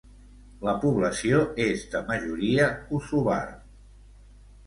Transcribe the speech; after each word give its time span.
La 0.67 0.71
població 0.85 1.41
és 1.65 1.83
de 1.91 2.01
majoria 2.09 2.71
kosovar. 2.87 3.39